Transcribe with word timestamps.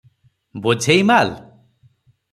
ବୋଝେଇ 0.63 1.05
ମାଲ? 1.11 1.31